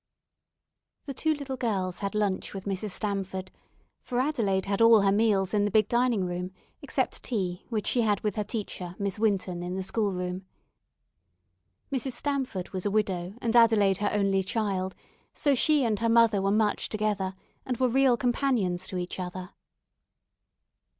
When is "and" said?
13.43-13.55, 15.85-15.99, 17.63-17.77